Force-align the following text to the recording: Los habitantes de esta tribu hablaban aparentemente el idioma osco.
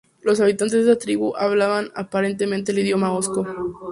Los 0.23 0.39
habitantes 0.41 0.83
de 0.83 0.91
esta 0.93 0.97
tribu 1.05 1.35
hablaban 1.37 1.91
aparentemente 1.93 2.71
el 2.71 2.79
idioma 2.79 3.11
osco. 3.13 3.45